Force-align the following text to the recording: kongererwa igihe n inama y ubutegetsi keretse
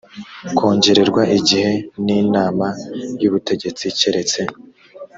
kongererwa 0.57 1.21
igihe 1.37 1.71
n 2.03 2.07
inama 2.21 2.67
y 3.21 3.25
ubutegetsi 3.29 3.85
keretse 3.99 4.39